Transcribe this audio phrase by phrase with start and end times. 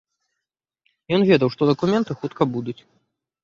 [1.19, 2.79] Ён ведаў, што дакументы хутка будуць.